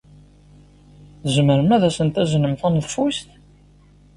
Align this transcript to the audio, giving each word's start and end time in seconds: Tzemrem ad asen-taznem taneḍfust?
Tzemrem 1.23 1.69
ad 1.75 1.83
asen-taznem 1.89 2.53
taneḍfust? 2.59 3.27